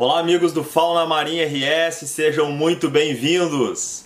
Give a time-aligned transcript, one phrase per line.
[0.00, 4.04] Olá, amigos do Fauna Marinha RS, sejam muito bem-vindos.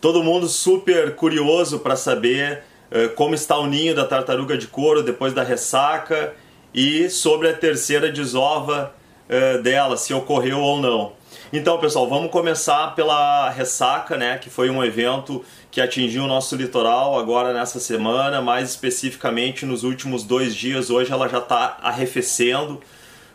[0.00, 5.02] Todo mundo super curioso para saber uh, como está o ninho da tartaruga de couro
[5.02, 6.32] depois da ressaca
[6.72, 8.94] e sobre a terceira desova
[9.28, 11.12] uh, dela, se ocorreu ou não.
[11.52, 16.56] Então, pessoal, vamos começar pela ressaca, né, que foi um evento que atingiu o nosso
[16.56, 20.88] litoral agora nessa semana, mais especificamente nos últimos dois dias.
[20.88, 22.80] Hoje ela já está arrefecendo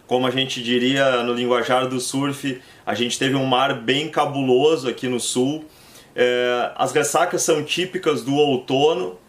[0.10, 4.89] como a gente diria no linguajar do surf, a gente teve um mar bem cabuloso
[4.89, 5.65] aqui no sul.
[6.15, 9.20] É, as ressacas são típicas do outono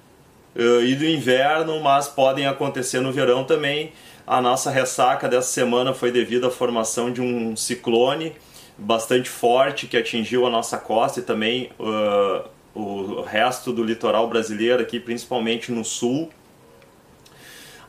[0.57, 3.93] é, e do inverno, mas podem acontecer no verão também.
[4.27, 8.33] A nossa ressaca dessa semana foi devido à formação de um ciclone
[8.79, 14.81] bastante forte que atingiu a nossa costa e também uh, o resto do litoral brasileiro
[14.81, 16.31] aqui, principalmente no sul.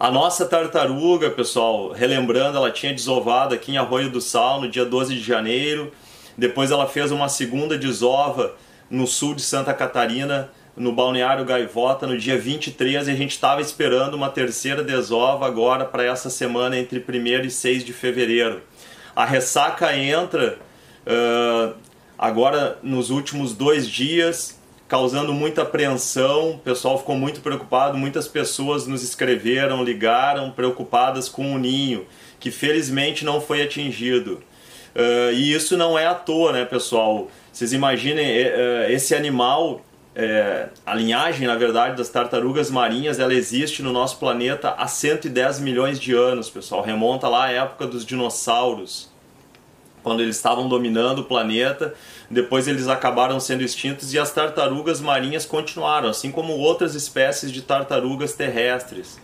[0.02, 4.84] A nossa tartaruga, pessoal, relembrando, ela tinha desovado aqui em Arroio do Sal no dia
[4.84, 5.92] 12 de janeiro.
[6.36, 8.56] Depois ela fez uma segunda desova
[8.90, 13.62] no sul de Santa Catarina, no Balneário Gaivota, no dia 23, e a gente estava
[13.62, 18.64] esperando uma terceira desova agora para essa semana entre 1 e 6 de fevereiro.
[19.16, 20.58] A ressaca entra
[21.06, 21.76] uh,
[22.18, 24.60] agora nos últimos dois dias,
[24.92, 31.56] causando muita apreensão, o pessoal ficou muito preocupado, muitas pessoas nos escreveram, ligaram, preocupadas com
[31.56, 32.06] o ninho,
[32.42, 34.44] que felizmente não foi atingido.
[34.94, 37.30] Uh, e isso não é à toa, né, pessoal?
[37.54, 43.82] Vocês imaginem, uh, esse animal, uh, a linhagem, na verdade, das tartarugas marinhas, ela existe
[43.82, 46.82] no nosso planeta há 110 milhões de anos, pessoal.
[46.82, 49.11] Remonta lá à época dos dinossauros
[50.04, 51.94] quando eles estavam dominando o planeta.
[52.30, 57.62] Depois eles acabaram sendo extintos e as tartarugas marinhas continuaram, assim como outras espécies de
[57.62, 59.20] tartarugas terrestres.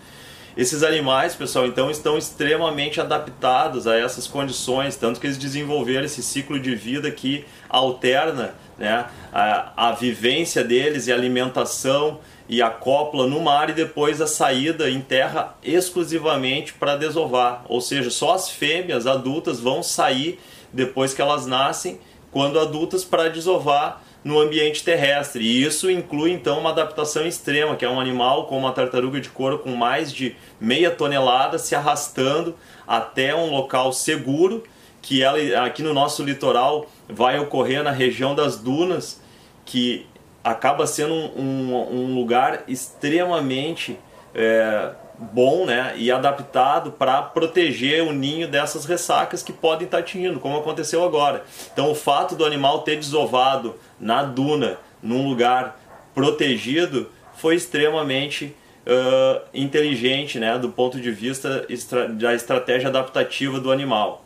[0.57, 6.23] Esses animais, pessoal, então estão extremamente adaptados a essas condições, tanto que eles desenvolveram esse
[6.23, 12.19] ciclo de vida que alterna né, a, a vivência deles e a alimentação
[12.49, 17.63] e a cópula no mar e depois a saída em terra exclusivamente para desovar.
[17.67, 20.39] Ou seja, só as fêmeas adultas vão sair
[20.71, 21.99] depois que elas nascem,
[22.31, 25.43] quando adultas, para desovar no ambiente terrestre.
[25.43, 29.29] E isso inclui então uma adaptação extrema, que é um animal como uma tartaruga de
[29.29, 32.55] couro com mais de meia tonelada se arrastando
[32.85, 34.63] até um local seguro,
[35.01, 39.21] que ela aqui no nosso litoral vai ocorrer na região das dunas,
[39.65, 40.05] que
[40.43, 43.97] acaba sendo um, um, um lugar extremamente
[44.35, 50.39] é, bom né, e adaptado para proteger o ninho dessas ressacas que podem estar atingindo,
[50.39, 51.43] como aconteceu agora.
[51.73, 55.79] Então, o fato do animal ter desovado na duna, num lugar
[56.13, 58.55] protegido, foi extremamente
[58.85, 64.23] uh, inteligente né, do ponto de vista estra da estratégia adaptativa do animal.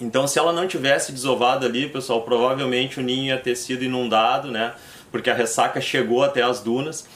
[0.00, 4.50] Então, se ela não tivesse desovado ali, pessoal, provavelmente o ninho ia ter sido inundado,
[4.50, 4.74] né,
[5.10, 7.06] porque a ressaca chegou até as dunas.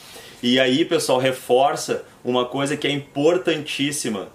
[0.41, 4.29] E aí, pessoal, reforça uma coisa que é importantíssima,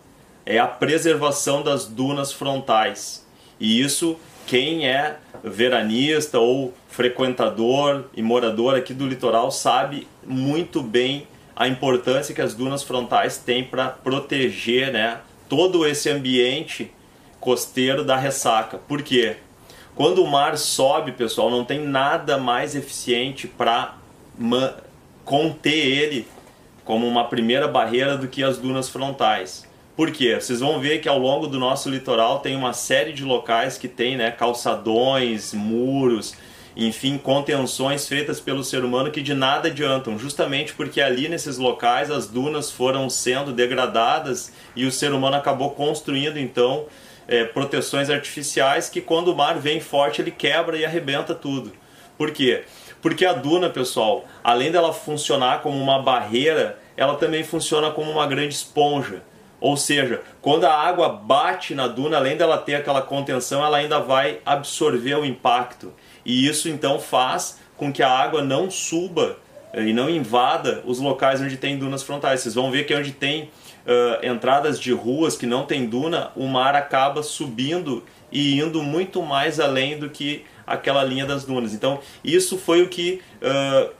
[0.44, 3.26] é a preservação das dunas frontais.
[3.58, 11.26] E isso quem é veranista ou frequentador e morador aqui do litoral sabe muito bem
[11.56, 16.90] a importância que as dunas frontais têm para proteger né, todo esse ambiente
[17.40, 18.76] costeiro da ressaca.
[18.76, 19.36] Por quê?
[19.94, 23.96] Quando o mar sobe, pessoal, não tem nada mais eficiente para
[25.24, 26.26] conter ele
[26.84, 29.66] como uma primeira barreira do que as dunas frontais.
[29.96, 30.34] Por quê?
[30.34, 33.88] Vocês vão ver que ao longo do nosso litoral tem uma série de locais que
[33.88, 36.34] tem né, calçadões, muros,
[36.76, 42.10] enfim, contenções feitas pelo ser humano que de nada adiantam, justamente porque ali nesses locais
[42.10, 46.86] as dunas foram sendo degradadas e o ser humano acabou construindo então
[47.28, 51.72] é, proteções artificiais que quando o mar vem forte ele quebra e arrebenta tudo.
[52.18, 52.64] Por quê?
[53.04, 58.26] Porque a duna, pessoal, além dela funcionar como uma barreira, ela também funciona como uma
[58.26, 59.22] grande esponja.
[59.60, 64.00] Ou seja, quando a água bate na duna, além dela ter aquela contenção, ela ainda
[64.00, 65.92] vai absorver o impacto.
[66.24, 69.36] E isso então faz com que a água não suba
[69.74, 72.40] eh, e não invada os locais onde tem dunas frontais.
[72.40, 73.50] Vocês vão ver que onde tem
[73.84, 78.02] uh, entradas de ruas que não tem duna, o mar acaba subindo
[78.32, 81.72] e indo muito mais além do que aquela linha das dunas.
[81.74, 83.90] Então, isso foi o que uh,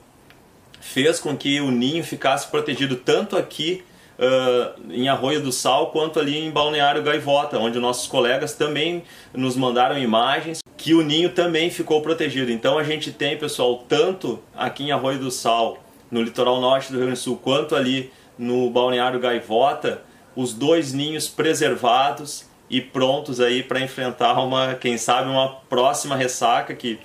[0.81, 3.83] fez com que o ninho ficasse protegido tanto aqui
[4.19, 9.03] uh, em Arroio do Sal quanto ali em Balneário Gaivota, onde nossos colegas também
[9.33, 12.51] nos mandaram imagens que o ninho também ficou protegido.
[12.51, 15.79] Então, a gente tem, pessoal, tanto aqui em Arroio do Sal,
[16.11, 20.03] no litoral norte do Rio Grande do Sul, quanto ali no Balneário Gaivota,
[20.37, 26.75] os dois ninhos preservados e prontos aí para enfrentar uma, quem sabe, uma próxima ressaca
[26.75, 26.99] que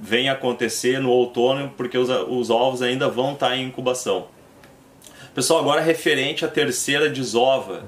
[0.00, 4.26] vem acontecer no outono, porque os, os ovos ainda vão estar tá em incubação.
[5.34, 7.84] Pessoal, agora referente à terceira desova.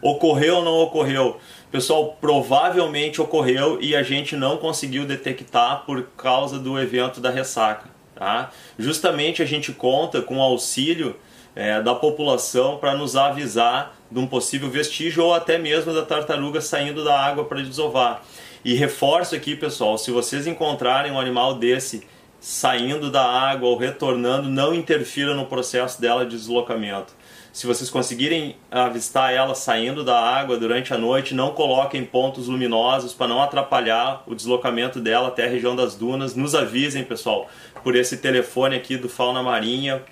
[0.00, 1.38] Ocorreu ou não ocorreu?
[1.70, 7.90] Pessoal, provavelmente ocorreu e a gente não conseguiu detectar por causa do evento da ressaca.
[8.14, 8.50] Tá?
[8.78, 11.14] Justamente a gente conta com o auxílio
[11.58, 16.60] é, da população para nos avisar de um possível vestígio ou até mesmo da tartaruga
[16.60, 18.22] saindo da água para desovar.
[18.64, 22.06] E reforço aqui, pessoal, se vocês encontrarem um animal desse
[22.38, 27.12] saindo da água ou retornando, não interfira no processo dela de deslocamento.
[27.52, 33.12] Se vocês conseguirem avistar ela saindo da água durante a noite, não coloquem pontos luminosos
[33.12, 36.36] para não atrapalhar o deslocamento dela até a região das dunas.
[36.36, 37.48] Nos avisem, pessoal,
[37.82, 40.04] por esse telefone aqui do Fauna Marinha.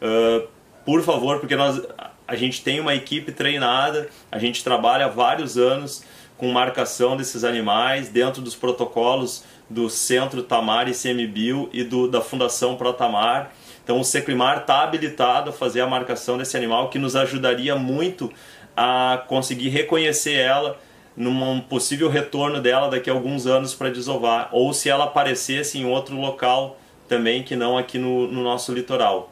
[0.00, 1.80] Uh, por favor, porque nós,
[2.26, 6.04] a gente tem uma equipe treinada, a gente trabalha há vários anos
[6.36, 12.20] com marcação desses animais dentro dos protocolos do Centro Tamar e CMBio e do, da
[12.20, 13.52] Fundação Protamar.
[13.84, 18.30] Então o Secrimar está habilitado a fazer a marcação desse animal que nos ajudaria muito
[18.76, 20.78] a conseguir reconhecer ela
[21.16, 25.84] num possível retorno dela daqui a alguns anos para desovar, ou se ela aparecesse em
[25.84, 29.31] outro local também que não aqui no, no nosso litoral.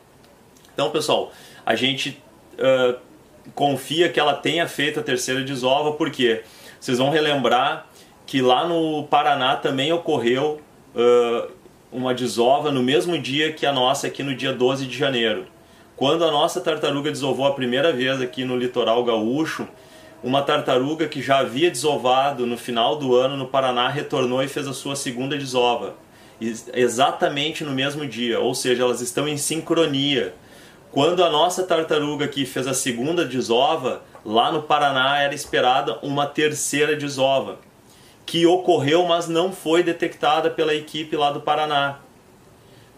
[0.75, 1.33] Então, pessoal,
[1.65, 2.23] a gente
[2.55, 2.99] uh,
[3.55, 6.43] confia que ela tenha feito a terceira desova, porque
[6.81, 7.87] vocês vão relembrar
[8.27, 10.61] que lá no Paraná também ocorreu
[10.95, 11.51] uh,
[11.93, 15.47] uma desova no mesmo dia que a nossa aqui no dia 12 de janeiro.
[15.97, 19.69] Quando a nossa tartaruga desovou a primeira vez aqui no litoral gaúcho,
[20.23, 24.67] uma tartaruga que já havia desovado no final do ano no Paraná retornou e fez
[24.67, 25.97] a sua segunda desova.
[26.73, 30.35] Exatamente no mesmo dia, ou seja, elas estão em sincronia.
[30.93, 36.27] Quando a nossa tartaruga aqui fez a segunda desova, lá no Paraná era esperada uma
[36.27, 37.59] terceira desova,
[38.27, 42.01] que ocorreu, mas não foi detectada pela equipe lá do Paraná.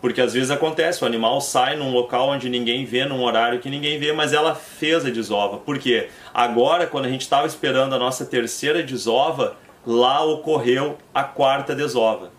[0.01, 3.69] Porque às vezes acontece, o animal sai num local onde ninguém vê, num horário que
[3.69, 5.59] ninguém vê, mas ela fez a desova.
[5.59, 6.09] Por quê?
[6.33, 9.55] Agora, quando a gente estava esperando a nossa terceira desova,
[9.87, 12.31] lá ocorreu a quarta desova.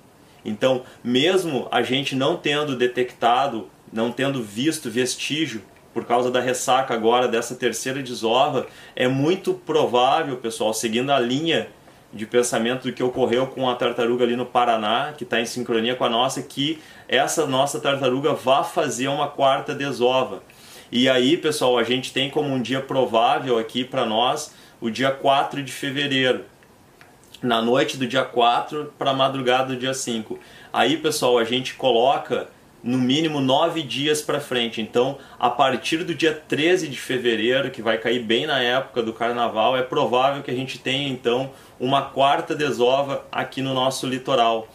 [0.44, 5.62] Então, mesmo a gente não tendo detectado não tendo visto vestígio
[5.94, 11.68] por causa da ressaca agora dessa terceira desova, é muito provável, pessoal, seguindo a linha
[12.12, 15.96] de pensamento do que ocorreu com a tartaruga ali no Paraná, que está em sincronia
[15.96, 20.42] com a nossa, que essa nossa tartaruga vá fazer uma quarta desova.
[20.92, 25.12] E aí, pessoal, a gente tem como um dia provável aqui para nós o dia
[25.12, 26.46] 4 de fevereiro.
[27.42, 30.40] Na noite do dia 4 para a madrugada do dia 5.
[30.72, 32.48] Aí, pessoal, a gente coloca
[32.84, 34.82] no mínimo nove dias para frente.
[34.82, 39.14] Então, a partir do dia 13 de fevereiro, que vai cair bem na época do
[39.14, 44.68] carnaval, é provável que a gente tenha então uma quarta desova aqui no nosso litoral.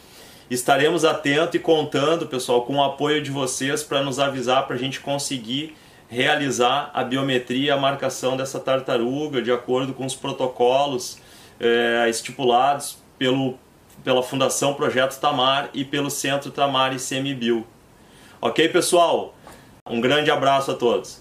[0.50, 4.78] Estaremos atentos e contando, pessoal, com o apoio de vocês para nos avisar para a
[4.78, 5.76] gente conseguir
[6.08, 11.18] realizar a biometria a marcação dessa tartaruga de acordo com os protocolos
[11.60, 13.58] é, estipulados pelo,
[14.02, 17.66] pela Fundação Projeto Tamar e pelo Centro Tamar e CMBio.
[18.40, 19.34] Ok, pessoal?
[19.90, 21.20] Um grande abraço a todos.